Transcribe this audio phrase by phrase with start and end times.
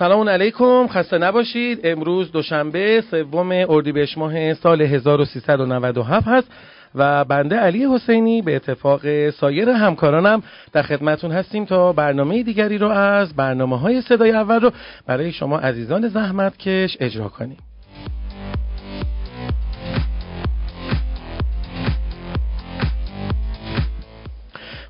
[0.00, 1.80] سلام علیکم خسته نباشید.
[1.84, 6.48] امروز دوشنبه سوم اردیبهشت ماه سال 1397 هست
[6.94, 10.42] و بنده علی حسینی به اتفاق سایر همکارانم
[10.72, 14.70] در خدمتون هستیم تا برنامه دیگری رو از برنامه های صدای اول رو
[15.06, 17.69] برای شما عزیزان زحمت کش اجرا کنیم.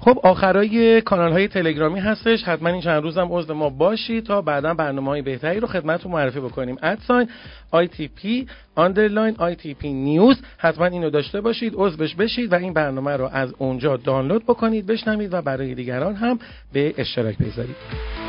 [0.01, 2.45] خب آخرای کانال های تلگرامی هستش.
[2.45, 6.41] حتما این چند روزم عضو ما باشید تا بعدا برنامه های بهتری رو خدمتتون معرفی
[6.41, 6.77] بکنیم.
[6.83, 7.29] ادساین
[7.75, 8.47] ITP
[8.79, 13.97] underline ITP نیوز حتما اینو داشته باشید عضوش بشید و این برنامه رو از اونجا
[13.97, 16.39] دانلود بکنید بشنوید و برای دیگران هم
[16.73, 18.20] به اشتراک بذارید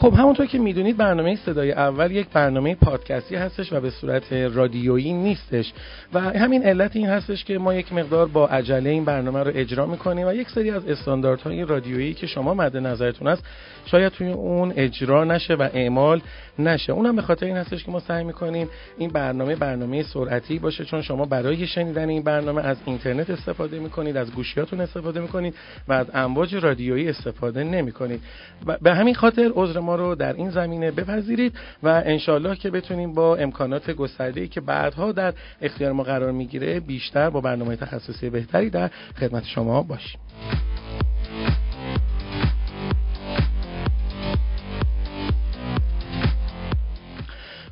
[0.00, 5.12] خب همونطور که می‌دونید برنامه صدای اول یک برنامه پادکستی هستش و به صورت رادیویی
[5.12, 5.72] نیستش.
[6.12, 9.86] و همین علت این هستش که ما یک مقدار با عجله این برنامه رو اجرا
[9.86, 13.44] می‌کنیم و یک سری از استانداردهای رادیویی که شما مد نظرتون است
[13.86, 16.20] شاید توی اون اجرا نشه و اعمال
[16.58, 16.92] نشه.
[16.92, 18.68] اونم به خاطر این هستش که ما سعی می‌کنیم
[18.98, 24.16] این برنامه برنامه سرعتی باشه چون شما برای شنیدن این برنامه از اینترنت استفاده می‌کنید
[24.16, 25.54] از گوشیاتون استفاده می‌کنید
[25.88, 28.20] و از امواج رادیویی استفاده نمی‌کنید.
[28.82, 33.36] به همین خاطر عذر ما رو در این زمینه بپذیرید و انشالله که بتونیم با
[33.36, 38.70] امکانات گسترده ای که بعدها در اختیار ما قرار می‌گیره بیشتر با برنامه تخصصی بهتری
[38.70, 40.20] در خدمت شما باشیم.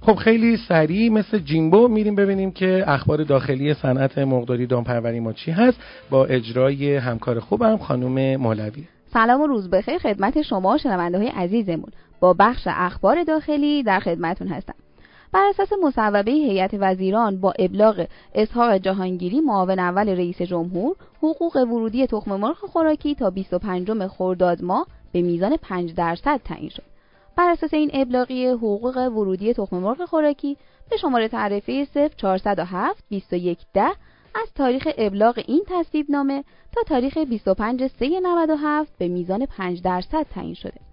[0.01, 5.51] خب خیلی سریع مثل جیمبو میریم ببینیم که اخبار داخلی صنعت مرغداری دامپروری ما چی
[5.51, 5.79] هست
[6.11, 8.85] با اجرای همکار خوبم خانم مولوی.
[9.13, 11.91] سلام و روز بخیر خدمت شما شنونده های عزیزمون.
[12.21, 14.75] با بخش اخبار داخلی در خدمتون هستم
[15.33, 22.07] بر اساس مصوبه هیئت وزیران با ابلاغ اسحاق جهانگیری معاون اول رئیس جمهور حقوق ورودی
[22.07, 26.83] تخم مرغ خوراکی تا 25 خرداد ماه به میزان 5 درصد تعیین شد
[27.37, 30.57] بر اساس این ابلاغی حقوق ورودی تخم مرغ خوراکی
[30.91, 31.87] به شماره تعرفه
[32.19, 33.83] 0407 2110
[34.43, 40.27] از تاریخ ابلاغ این تصویب نامه تا تاریخ 25 3 97 به میزان 5 درصد
[40.35, 40.86] تعیین شده.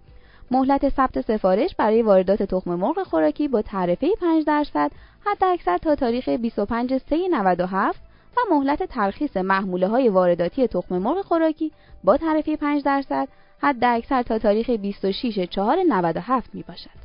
[0.54, 4.90] مهلت ثبت سفارش برای واردات تخم مرغ خوراکی با تعرفه 5 درصد
[5.26, 8.00] حد اکثر تا تاریخ 25 3 97
[8.36, 11.72] و مهلت ترخیص محموله های وارداتی تخم مرغ خوراکی
[12.04, 13.28] با تعرفه 5 درصد
[13.58, 17.04] حد اکثر تا تاریخ 26 4 97 می باشد.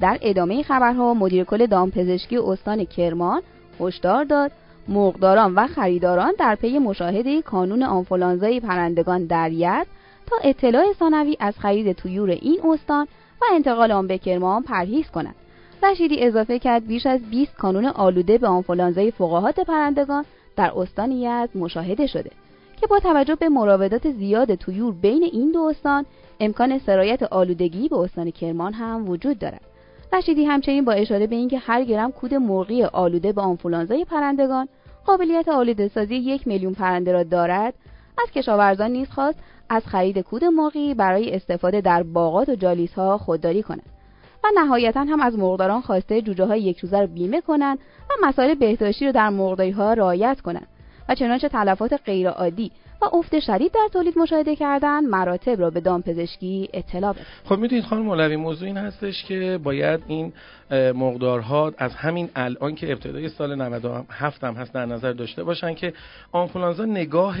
[0.00, 3.42] در ادامه خبرها مدیر کل دامپزشکی استان کرمان
[3.80, 4.52] هشدار داد.
[4.88, 9.86] مرغداران و خریداران در پی مشاهده کانون آنفولانزای پرندگان در ید
[10.26, 13.06] تا اطلاع ثانوی از خرید تویور این استان
[13.40, 15.34] و انتقال آن به کرمان پرهیز کنند
[15.82, 20.24] رشیدی اضافه کرد بیش از 20 کانون آلوده به آنفولانزای فقاهات پرندگان
[20.56, 22.30] در استان یزد مشاهده شده
[22.80, 26.06] که با توجه به مراودات زیاد تویور بین این دو استان
[26.40, 29.73] امکان سرایت آلودگی به استان کرمان هم وجود دارد.
[30.14, 34.68] رشیدی همچنین با اشاره به اینکه هر گرم کود مرغی آلوده به آنفولانزای پرندگان
[35.06, 37.74] قابلیت آلوده سازی یک میلیون پرنده را دارد.
[38.22, 39.38] از کشاورزان نیز خواست
[39.68, 43.90] از خرید کود مرغی برای استفاده در باغات و جالیسها خودداری کنند
[44.44, 47.78] و نهایتا هم از مرغداران خواسته جوجه های یک روزه را بیمه کنند
[48.10, 50.66] و مسائل بهداشتی را در مرغداری ها رعایت کنند
[51.08, 52.72] و چنانچه تلفات غیرعادی
[53.02, 57.22] و افت شدید در تولید مشاهده کردن مراتب را به دامپزشکی اطلاع بده.
[57.44, 60.32] خب می‌دونید خانم مولوی موضوع این هستش که باید این
[60.70, 65.92] مقدارها از همین الان که ابتدای سال 97 هم هست در نظر داشته باشن که
[66.32, 67.36] آنفولانزا نگاه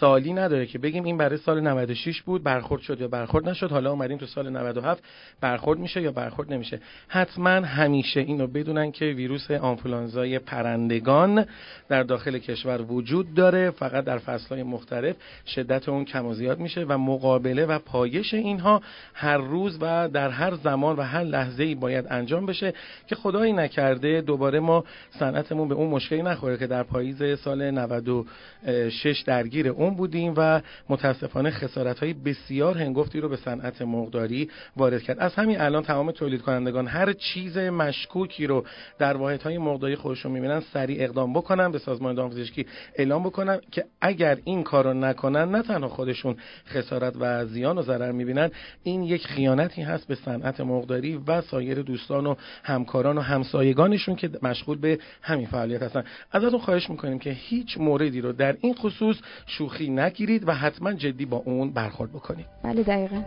[0.00, 3.90] سالی نداره که بگیم این برای سال 96 بود برخورد شد یا برخورد نشد حالا
[3.90, 5.02] اومدیم تو سال 97
[5.40, 6.80] برخورد میشه یا برخورد نمیشه.
[7.08, 11.46] حتما همیشه اینو بدونن که ویروس آنفولانزای پرندگان
[11.88, 15.16] در داخل کشور وجود داره فقط در فصلهای مختلف
[15.46, 18.82] شدت اون کم و زیاد میشه و مقابله و پایش اینها
[19.14, 22.74] هر روز و در هر زمان و هر لحظه ای باید انجام بشه
[23.06, 24.84] که خدایی نکرده دوباره ما
[25.18, 31.50] صنعتمون به اون مشکلی نخوره که در پاییز سال 96 درگیر اون بودیم و متاسفانه
[31.50, 35.18] خسارت های بسیار هنگفتی رو به صنعت مرغداری وارد کرد.
[35.18, 38.64] از همین الان تمام تولید کنندگان هر چیز مشکوکی رو
[38.98, 43.84] در واحد های مرغداری خودشون می‌بینن سریع اقدام بکنن به سازمان دامپزشکی اعلام بکنن که
[44.00, 48.50] اگر این کارو نکنن نه تنها خودشون خسارت و زیان و ضرر می‌بینن
[48.82, 54.30] این یک خیانتی هست به صنعت مقداری و سایر دوستان و همکاران و همسایگانشون که
[54.42, 56.04] مشغول به همین فعالیت هستن.
[56.32, 59.16] ازتون خواهش می‌کنیم که هیچ موردی رو در این خصوص
[59.46, 62.46] شوخی نگیرید و حتما جدی با اون برخورد بکنید.
[62.62, 63.22] بله دقیقا.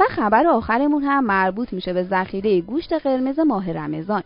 [0.00, 4.22] و خبر آخرمون هم مربوط میشه به ذخیره گوشت قرمز ماه رمضان.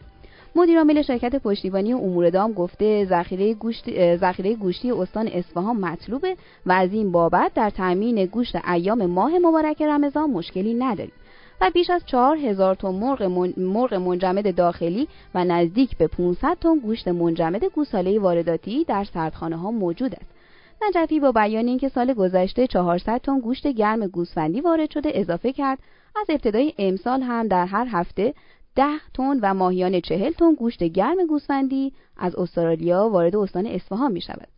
[0.57, 6.37] مدیر شرکت پشتیبانی امور دام گفته ذخیره گوشت ذخیره گوشتی استان اصفهان مطلوبه
[6.67, 11.13] و از این بابت در تامین گوشت ایام ماه مبارک رمضان مشکلی نداریم
[11.61, 13.23] و بیش از چهار هزار تن مرغ,
[13.57, 19.71] مرغ منجمد داخلی و نزدیک به 500 تن گوشت منجمد گوساله وارداتی در سردخانه ها
[19.71, 20.37] موجود است.
[20.83, 25.79] نجفی با بیان اینکه سال گذشته 400 تن گوشت گرم گوسفندی وارد شده اضافه کرد
[26.21, 28.35] از ابتدای امسال هم در هر هفته
[28.77, 28.85] 10
[29.15, 34.49] تن و ماهیانه 40 تن گوشت گرم گوسفندی از استرالیا وارد استان اصفهان می شود.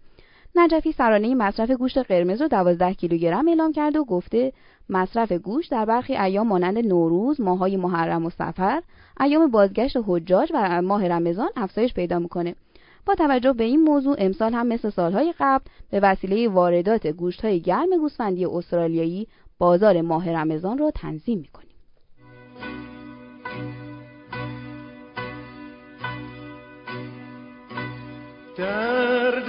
[0.54, 4.52] نجفی سرانه مصرف گوشت قرمز رو 12 کیلوگرم اعلام کرده و گفته
[4.88, 8.82] مصرف گوشت در برخی ایام مانند نوروز، ماهای محرم و سفر،
[9.20, 12.54] ایام بازگشت حجاج و ماه رمضان افزایش پیدا می‌کنه.
[13.06, 17.98] با توجه به این موضوع امسال هم مثل سالهای قبل به وسیله واردات گوشت‌های گرم
[18.00, 19.26] گوسفندی استرالیایی
[19.58, 21.67] بازار ماه رمضان را تنظیم می‌کنیم.
[28.58, 29.48] درد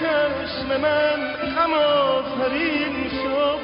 [0.00, 1.20] چشم من
[1.56, 3.60] هم آفرین شد.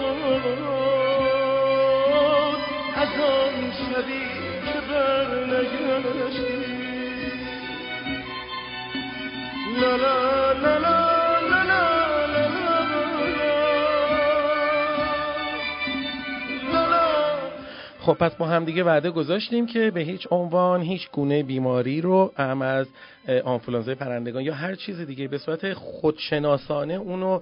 [2.96, 4.26] از آن شبی
[4.66, 6.56] که بر نگشتی.
[9.80, 11.05] لا لا لا لا
[18.06, 22.32] خب پس ما هم دیگه وعده گذاشتیم که به هیچ عنوان هیچ گونه بیماری رو
[22.36, 22.86] هم از
[23.44, 27.40] آنفولانزای پرندگان یا هر چیز دیگه به صورت خودشناسانه اونو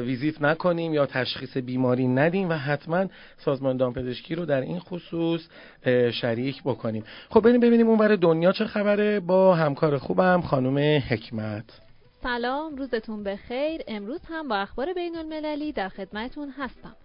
[0.00, 3.06] ویزیت نکنیم یا تشخیص بیماری ندیم و حتما
[3.36, 5.48] سازمان دامپزشکی رو در این خصوص
[6.12, 7.04] شریک بکنیم.
[7.30, 9.20] خب بریم ببینیم اون برای دنیا چه خبره.
[9.20, 11.64] با همکار خوبم خانم حکمت.
[12.22, 13.80] سلام روزتون بخیر.
[13.88, 16.96] امروز هم با اخبار بین المللی در خدمتون هستم.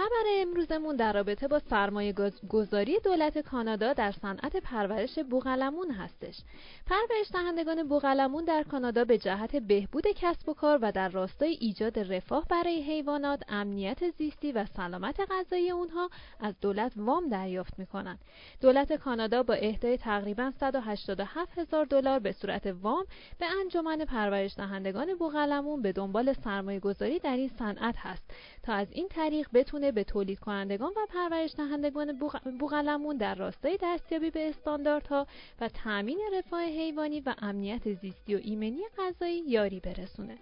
[0.00, 2.14] خبر امروزمون در رابطه با سرمایه
[2.48, 6.40] گذاری دولت کانادا در صنعت پرورش بوغلمون هستش.
[6.86, 11.98] پرورش دهندگان بوغلمون در کانادا به جهت بهبود کسب و کار و در راستای ایجاد
[11.98, 18.18] رفاه برای حیوانات، امنیت زیستی و سلامت غذایی اونها از دولت وام دریافت می‌کنند.
[18.60, 23.06] دولت کانادا با اهدای تقریبا 187 هزار دلار به صورت وام
[23.38, 28.22] به انجمن پرورش دهندگان بوغلمون به دنبال سرمایه گذاری در این صنعت هست
[28.62, 32.18] تا از این طریق بتونه به تولید کنندگان و پرورش دهندگان
[32.58, 35.26] بوغلمون در راستای دستیابی به استانداردها
[35.60, 40.38] و تأمین رفاه حیوانی و امنیت زیستی و ایمنی غذایی یاری برسونه.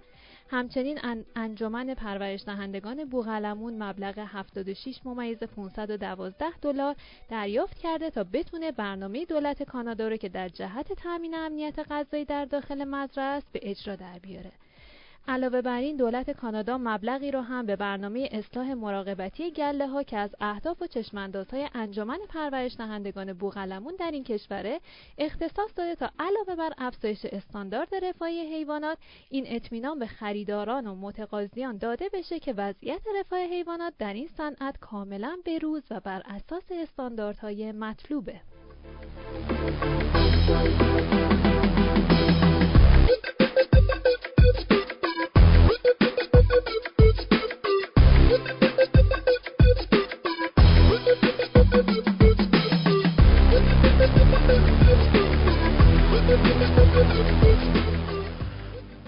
[0.51, 0.99] همچنین
[1.37, 6.97] انجمن پرورش دهندگان بوغلمون مبلغ 76 ممیز 512 دلار
[7.31, 12.45] دریافت کرده تا بتونه برنامه دولت کانادا رو که در جهت تامین امنیت غذایی در
[12.45, 14.53] داخل مزرعه است به اجرا در بیاره.
[15.29, 20.17] علاوه بر این دولت کانادا مبلغی را هم به برنامه اصلاح مراقبتی گله ها که
[20.17, 24.81] از اهداف و چشماندازهای انجمن پرورش دهندگان بوغلمون در این کشوره
[25.19, 28.99] اختصاص داده تا علاوه بر افزایش استاندارد رفاهی حیوانات
[29.31, 34.79] این اطمینان به خریداران و متقاضیان داده بشه که وضعیت رفاه حیوانات در این صنعت
[34.81, 38.41] کاملا بروز و بر اساس استانداردهای مطلوبه.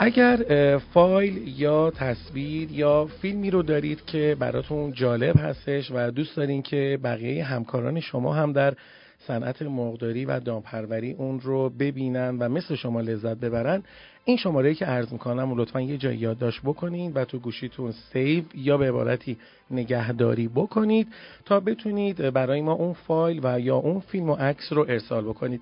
[0.03, 6.63] اگر فایل یا تصویر یا فیلمی رو دارید که براتون جالب هستش و دوست دارین
[6.63, 8.75] که بقیه همکاران شما هم در
[9.19, 13.83] صنعت مرغداری و دامپروری اون رو ببینن و مثل شما لذت ببرن
[14.25, 18.79] این شماره که عرض می‌کنم لطفا یه جای یادداشت بکنید و تو گوشیتون سیو یا
[18.79, 19.39] به عبارتی
[19.71, 21.09] نگهداری بکنید
[21.45, 25.61] تا بتونید برای ما اون فایل و یا اون فیلم و عکس رو ارسال بکنید.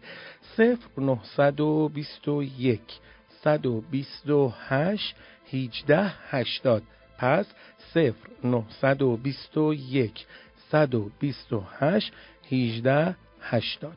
[0.58, 2.80] 0921
[3.44, 5.14] 128
[5.52, 6.82] 18 80
[7.18, 7.46] پس
[7.94, 8.14] 0
[8.44, 10.26] 921
[10.70, 12.12] 128
[12.50, 13.96] 18 80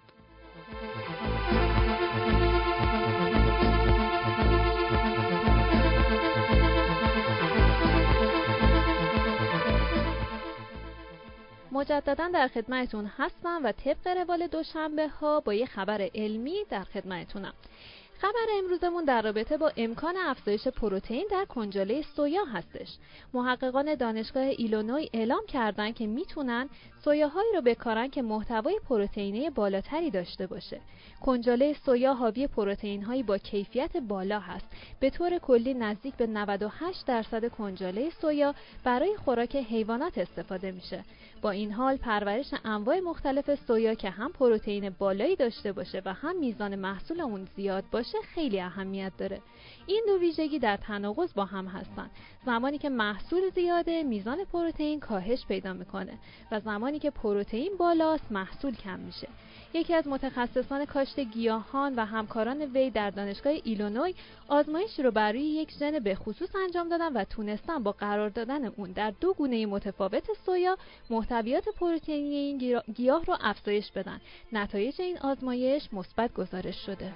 [11.72, 17.54] مجددا در خدمتون هستم و طبق روال دوشنبه ها با یه خبر علمی در خدمتونم
[18.22, 22.88] خبر امروزمون در رابطه با امکان افزایش پروتئین در کنجاله سویا هستش.
[23.34, 26.70] محققان دانشگاه ایلونوی اعلام کردند که می‌تونن
[27.04, 30.82] سویاهایی رو بکارن که محتوای پروتئینی بالاتری داشته باشه.
[31.22, 34.66] کنجاله سویا حاوی پروتئین هایی با کیفیت بالا هست.
[35.00, 41.04] به طور کلی نزدیک به 98 درصد کنجاله سویا برای خوراک حیوانات استفاده میشه.
[41.42, 46.40] با این حال پرورش انواع مختلف سویا که هم پروتئین بالایی داشته باشه و هم
[46.40, 49.42] میزان محصول اون زیاد باشه خیلی اهمیت داره.
[49.86, 52.10] این دو ویژگی در تناقض با هم هستن.
[52.46, 56.14] زمانی که محصول زیاده میزان پروتئین کاهش پیدا می‌کنه
[56.52, 59.28] و زمانی که پروتئین بالاست محصول کم میشه.
[59.74, 64.16] یکی از متخصصان کاشت گیاهان و همکاران وی در دانشگاه ایلونوی
[64.48, 68.92] آزمایشی رو برای یک ژن به خصوص انجام دادن و تونستن با قرار دادن اون
[68.92, 70.78] در دو گونه متفاوت سویا
[71.10, 74.22] محتویات پروتئینی این گیاه رو افزایش بدن.
[74.52, 77.14] نتایج این آزمایش مثبت گزارش شده.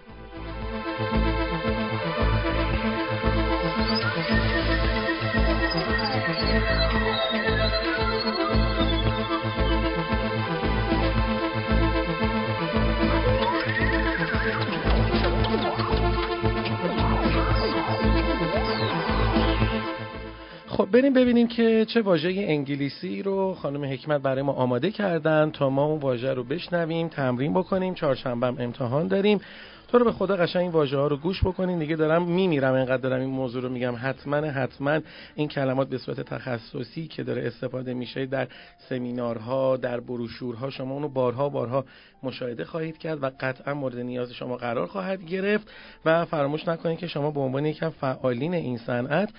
[20.67, 25.69] خب بریم ببینیم که چه واژه انگلیسی رو خانم حکمت برای ما آماده کردن تا
[25.69, 29.41] ما اون واژه رو بشنویم تمرین بکنیم چهارشنبه امتحان داریم.
[29.87, 31.79] تو رو به خدا قشنگ این واژه ها رو گوش بکنین.
[31.79, 33.95] دیگه دارم میمیرم اینقدر دارم این موضوع رو میگم.
[34.01, 34.99] حتما حتما
[35.35, 38.47] این کلمات به صورت تخصصی که داره استفاده میشه در
[38.89, 41.85] سمینارها در بروشورها شما اونو بارها بارها
[42.23, 45.71] مشاهده خواهید کرد و قطعا مورد نیاز شما قرار خواهد گرفت.
[46.05, 49.29] و فراموش نکنید که شما به عنوان یک فعالین این صنعت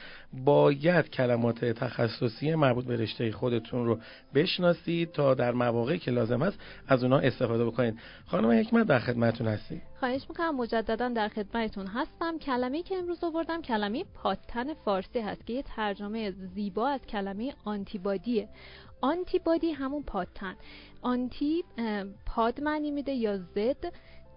[0.45, 3.99] باید کلمات تخصصی مربوط به رشته خودتون رو
[4.35, 9.47] بشناسید تا در مواقعی که لازم است از اونها استفاده بکنید خانم حکمت در خدمتتون
[9.47, 12.39] هستی خواهش می‌کنم مجددا در خدمتتون هستم.
[12.39, 18.49] کلمه‌ای که امروز آوردم کلمه پادتن فارسی هست که یه ترجمه زیبا از کلمه آنتیبادیه.
[19.01, 20.57] آنتیبادی همون پادتن.
[21.03, 21.65] آنتی
[22.27, 23.93] پاد معنی میده یا زد.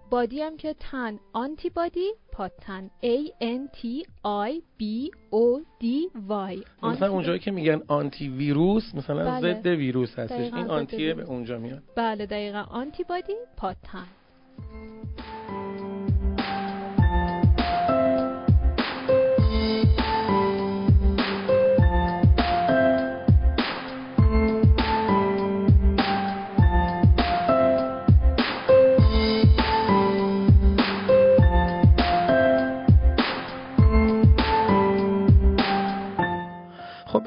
[0.09, 1.19] بادی هم که تن.
[1.33, 2.89] آنتی بادی پادتن.
[3.03, 4.07] A N T
[4.49, 5.85] I B O D
[6.29, 6.83] Y.
[6.83, 9.53] مثلا اونجایی که میگن آنتی ویروس مثلا بله.
[9.53, 10.53] ضد ویروس هستش.
[10.53, 11.83] این آنتیه به اونجا میاد.
[11.95, 12.61] بله دقیقا.
[12.61, 14.07] آنتی بادی پادتن.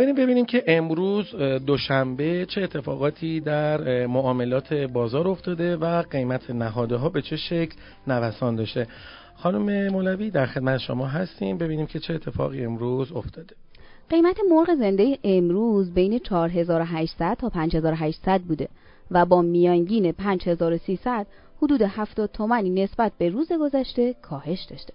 [0.02, 1.35] بریم ببینیم که امروز
[1.66, 8.56] دوشنبه چه اتفاقاتی در معاملات بازار افتاده و قیمت نهاده ها به چه شکل نوسان
[8.56, 8.87] داشته.
[9.37, 11.59] خانم مولوی در خدمت شما هستیم.
[11.59, 13.54] ببینیم که چه اتفاقی امروز افتاده.
[14.11, 18.68] قیمت مرغ زنده امروز بین 4800 تا 5800 بوده
[19.11, 21.26] و با میانگین 5300
[21.62, 24.92] حدود 70 تومانی نسبت به روز گذشته کاهش داشته.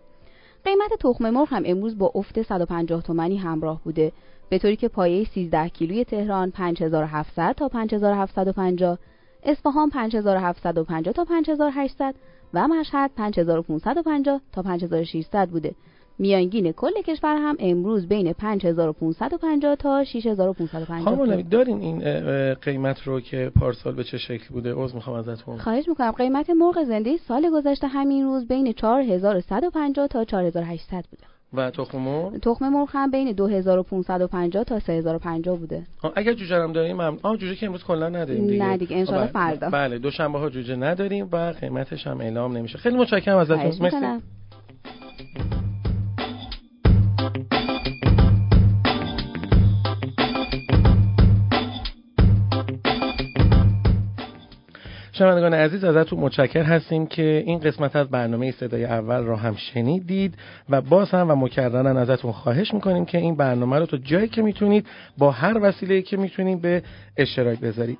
[0.67, 4.11] قیمت تخم مرغ هم امروز با افت 150 تومانی همراه بوده.
[4.49, 8.97] به طوری که پایه 13 کیلوی تهران 5700 تا 5750
[9.43, 12.15] اصفهان 5750 تا 5800
[12.53, 15.75] و مشهد 5550 تا 5600 بوده.
[16.19, 23.51] میانگین کل کشور هم امروز بین 5550 تا 6550 خانم دارین این قیمت رو که
[23.59, 25.57] پارسال به چه شکل بوده؟ عذر می‌خوام ازتون.
[25.57, 26.11] خواهش می‌کنم.
[26.11, 31.23] قیمت مرغ زنده سال گذشته همین روز بین 4150 تا 4800 بوده.
[31.53, 35.83] و تخم مرغ؟ تخم مرغ هم بین 2550 تا 3050 بوده.
[36.15, 38.63] اگر جوجه هم داریم من آ جوجه که امروز کلا نداریم دیگه.
[38.65, 39.25] نه دیگه ان بله.
[39.25, 39.69] فردا.
[39.69, 42.77] بله دوشنبه ها جوجه نداریم و قیمتش هم اعلام نمیشه.
[42.77, 43.57] خیلی متشکرم ازتون.
[43.57, 44.23] مرسی.
[55.17, 60.35] شنوندگان عزیز ازتون متشکر هستیم که این قسمت از برنامه صدای اول را هم شنیدید
[60.69, 64.41] و باز هم و مکررن ازتون خواهش می‌کنیم که این برنامه رو تو جایی که
[64.41, 64.85] می‌تونید
[65.17, 66.83] با هر وسیله که می‌تونید به
[67.17, 67.97] اشتراک بذارید.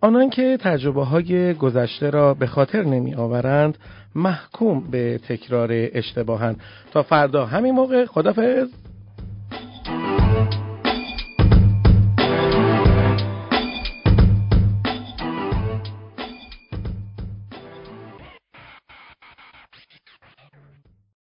[0.00, 3.78] آنان که تجربه های گذشته را به خاطر نمی آورند
[4.14, 6.60] محکوم به تکرار اشتباهند
[6.92, 8.68] تا فردا همین موقع خدافظ